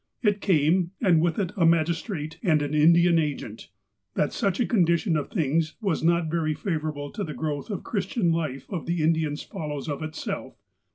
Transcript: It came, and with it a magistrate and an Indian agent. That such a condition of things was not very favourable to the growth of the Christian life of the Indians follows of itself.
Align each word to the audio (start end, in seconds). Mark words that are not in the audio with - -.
It 0.23 0.41
came, 0.41 0.93
and 0.99 1.21
with 1.21 1.37
it 1.37 1.51
a 1.55 1.63
magistrate 1.63 2.39
and 2.41 2.63
an 2.63 2.73
Indian 2.73 3.19
agent. 3.19 3.69
That 4.15 4.33
such 4.33 4.59
a 4.59 4.65
condition 4.65 5.15
of 5.15 5.29
things 5.29 5.75
was 5.79 6.01
not 6.03 6.31
very 6.31 6.55
favourable 6.55 7.11
to 7.11 7.23
the 7.23 7.35
growth 7.35 7.69
of 7.69 7.83
the 7.83 7.83
Christian 7.83 8.31
life 8.31 8.65
of 8.71 8.87
the 8.87 9.03
Indians 9.03 9.43
follows 9.43 9.87
of 9.87 10.01
itself. 10.01 10.55